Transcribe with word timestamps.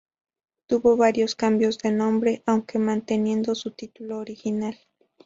Tuvo 0.65 0.97
varios 0.97 1.35
cambios 1.35 1.77
de 1.77 1.91
nombre, 1.91 2.41
aunque 2.47 2.79
manteniendo 2.79 3.53
su 3.53 3.69
título 3.69 4.17
original. 4.17 4.75